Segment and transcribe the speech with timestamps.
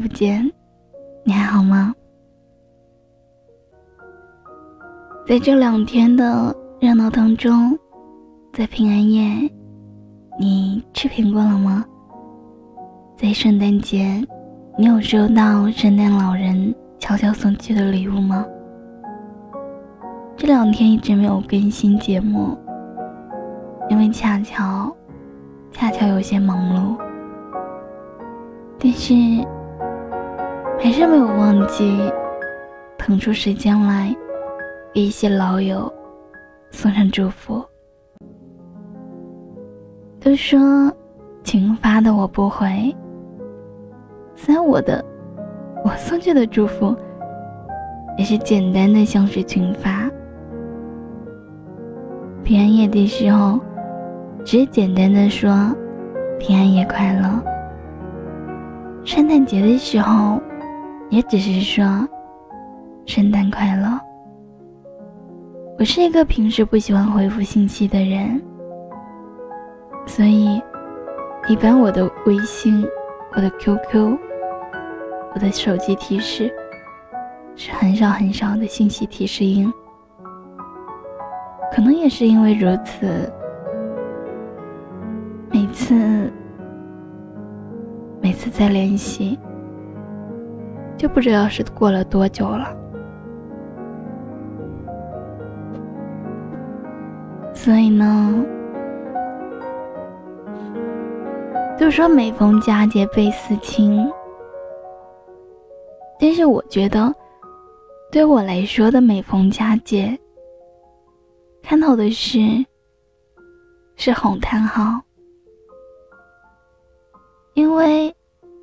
[0.00, 0.50] 不见，
[1.24, 1.94] 你还好吗？
[5.26, 7.78] 在这两天的热闹当中，
[8.54, 9.52] 在平安夜，
[10.38, 11.84] 你吃苹果了吗？
[13.14, 14.26] 在圣诞节，
[14.78, 18.46] 你有收到圣诞老人悄悄送去的礼物吗？
[20.34, 22.56] 这两天一直没有更新节目，
[23.90, 24.90] 因为恰巧，
[25.70, 26.96] 恰巧有些忙碌。
[28.82, 29.14] 但是，
[30.82, 32.00] 还是没有忘记
[32.96, 34.16] 腾出时间来
[34.94, 35.92] 给一些老友
[36.70, 37.62] 送上祝福。
[40.18, 40.58] 都说
[41.44, 42.94] 群发的我不回，
[44.34, 45.04] 虽然我的
[45.84, 46.96] 我送去的祝福
[48.16, 50.10] 也是简单的，像是群发。
[52.42, 53.60] 平安夜的时候，
[54.44, 55.74] 只简单的说
[56.38, 57.28] 平安夜快乐。
[59.04, 60.40] 圣诞节的时候，
[61.10, 61.84] 也只是说
[63.04, 64.00] “圣诞快乐”。
[65.76, 68.40] 我是一个平时不喜欢回复信息的人，
[70.06, 70.62] 所以
[71.48, 72.86] 一般我的微信、
[73.34, 74.16] 我的 QQ、
[75.34, 76.52] 我的手机提示
[77.56, 79.72] 是很少很少的信息提示音。
[81.72, 83.32] 可能也是因为如此，
[85.50, 86.32] 每次。
[88.22, 89.38] 每次再联系，
[91.00, 92.76] 就不知道是过了多久了。
[97.54, 98.44] 所以呢，
[101.78, 104.12] 都说每逢佳节倍思亲，
[106.18, 107.10] 但是我觉得，
[108.12, 110.18] 对我来说的每逢佳节，
[111.62, 112.38] 看到的是
[113.96, 115.00] 是红叹号。
[117.54, 118.14] 因为，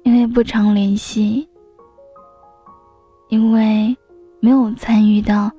[0.03, 1.47] 因为不常联系，
[3.29, 3.95] 因为
[4.39, 5.51] 没有参与到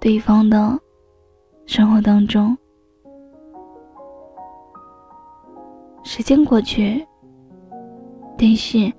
[0.00, 0.78] 对方的
[1.66, 2.56] 生活当中。
[6.02, 7.06] 时间过去，
[8.36, 8.92] 但是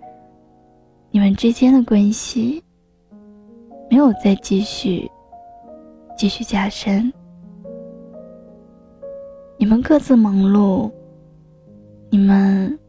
[1.12, 2.64] 你们之间的关系
[3.90, 5.10] 没有再继续，
[6.18, 7.12] 继续加深。
[9.58, 10.92] 你们各自忙碌，
[12.10, 12.80] 你们。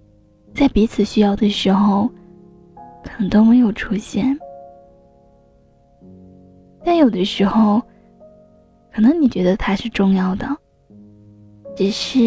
[0.55, 2.09] 在彼此需要的时候，
[3.05, 4.37] 可能都没有出现。
[6.83, 7.81] 但有的时候，
[8.93, 10.47] 可能你觉得他是重要的，
[11.77, 12.19] 只是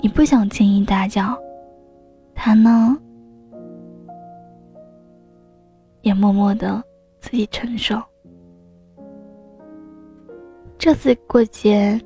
[0.00, 1.36] 你不想轻易打搅。
[2.34, 2.96] 他呢，
[6.02, 6.82] 也默默的
[7.18, 8.00] 自己承受。
[10.78, 12.00] 这次过节，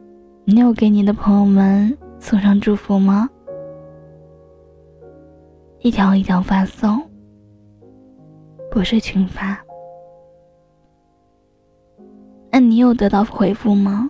[0.45, 3.29] 你有给你的朋友们送上祝福吗？
[5.81, 7.03] 一条一条发送，
[8.73, 9.63] 不是群发。
[12.51, 14.09] 那你有得到回复吗？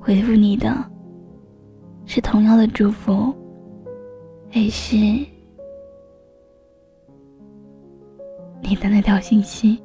[0.00, 0.72] 回复你的
[2.06, 3.34] 是同样的祝福，
[4.48, 4.96] 还是
[8.60, 9.82] 你的那条信息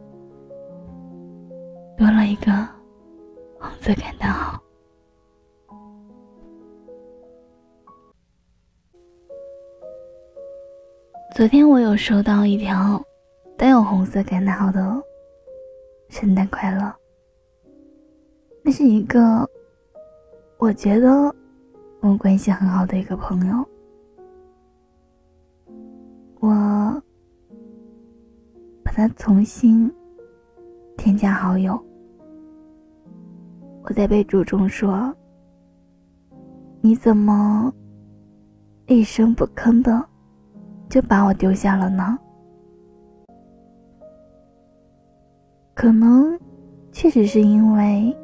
[1.98, 2.52] 多了一个
[3.60, 4.62] 红色感叹号？
[11.38, 13.00] 昨天我有收到一条
[13.56, 15.00] 带有红色感叹号的
[16.09, 16.92] “圣诞快乐”，
[18.66, 19.48] 那是一个
[20.58, 21.08] 我觉得
[22.00, 23.64] 我们关系很好的一个朋友。
[26.40, 26.50] 我
[28.84, 29.94] 把他重新
[30.98, 31.80] 添加好友，
[33.84, 35.16] 我在备注中说
[36.81, 37.72] ：“你怎么
[38.88, 40.04] 一声不吭的？”
[40.90, 42.18] 就把我丢下了呢？
[45.74, 46.40] 可能
[46.92, 48.16] 确实是因为，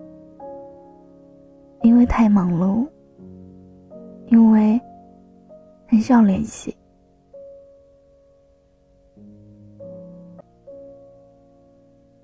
[1.81, 2.87] 因为太忙碌，
[4.27, 4.79] 因为
[5.87, 6.75] 很少联系。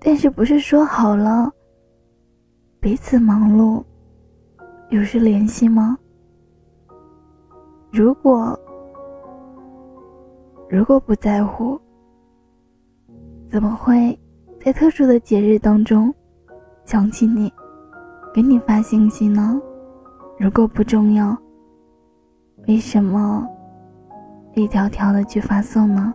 [0.00, 1.52] 但是不是说好了
[2.80, 3.84] 彼此忙碌，
[4.88, 5.98] 有时联系吗？
[7.92, 8.58] 如果。
[10.72, 11.76] 如果不在乎，
[13.50, 14.16] 怎么会
[14.64, 16.14] 在特殊的节日当中
[16.84, 17.52] 想起你，
[18.32, 19.60] 给你发信息呢？
[20.38, 21.36] 如果不重要，
[22.68, 23.44] 为什么
[24.54, 26.14] 一条条的去发送呢？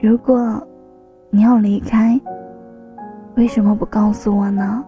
[0.00, 0.58] 如果
[1.28, 2.18] 你要离开，
[3.36, 4.82] 为什么不告诉我呢？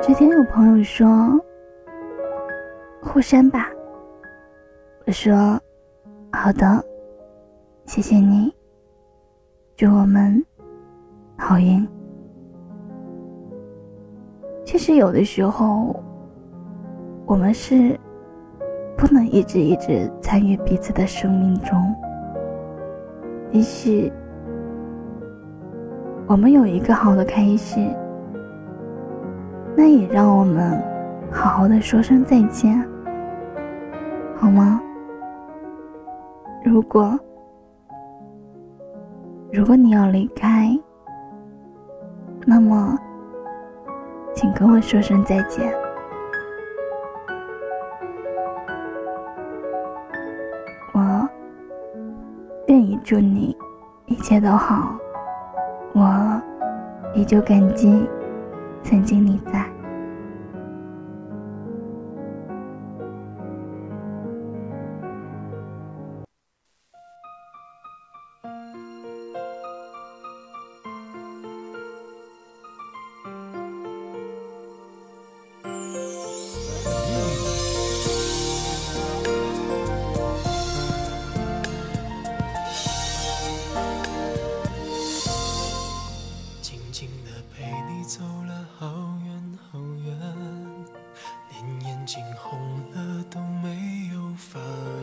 [0.00, 1.36] 之前有朋友说。
[3.04, 3.68] 护山吧。
[5.06, 5.60] 我说
[6.32, 6.82] 好的，
[7.84, 8.52] 谢谢你。
[9.76, 10.42] 祝我们
[11.36, 11.86] 好运。
[14.64, 16.02] 其实有的时候，
[17.26, 17.98] 我们是
[18.96, 21.94] 不能一直一直参与彼此的生命中。
[23.52, 24.10] 也许
[26.26, 27.78] 我们有一个好的开始，
[29.76, 30.82] 那也让我们
[31.30, 32.82] 好好的说声再见，
[36.74, 37.16] 如果
[39.52, 40.76] 如果你要离开，
[42.44, 42.98] 那么
[44.34, 45.72] 请跟我说声再见。
[50.92, 51.28] 我
[52.66, 53.56] 愿意祝你
[54.06, 54.98] 一切都好。
[55.92, 56.42] 我
[57.14, 58.04] 依旧感激
[58.82, 59.73] 曾经你在。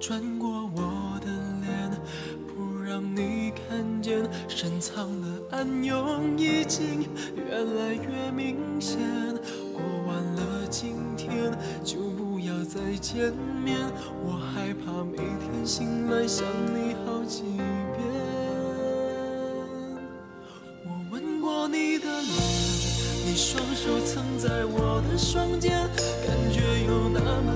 [0.00, 1.26] 转过我的
[1.62, 1.90] 脸，
[2.46, 2.76] 不。
[2.86, 7.02] 让你看见深藏的暗涌已经
[7.34, 8.96] 越来越明显。
[9.74, 11.52] 过完了今天
[11.82, 13.32] 就不要再见
[13.64, 13.76] 面，
[14.24, 18.06] 我害怕每天醒来想你好几遍。
[20.84, 22.32] 我吻过你的脸，
[23.26, 25.72] 你双手曾在我的双肩，
[26.24, 27.55] 感觉有那么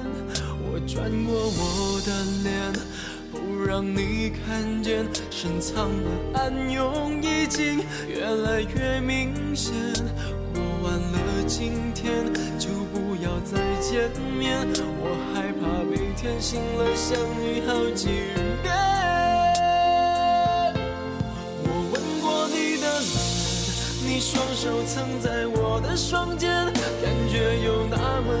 [0.93, 2.11] 转过我的
[2.43, 2.51] 脸，
[3.31, 7.79] 不让你看见深藏的暗涌已经
[8.09, 9.73] 越来越明显。
[10.53, 11.17] 过完了
[11.47, 12.25] 今天，
[12.59, 14.67] 就不要再见面。
[14.99, 18.07] 我害怕每天醒来想你好几
[18.61, 18.75] 遍。
[21.63, 23.15] 我吻过你的脸，
[24.05, 26.51] 你双手曾在我的双肩，
[27.01, 28.40] 感觉有那么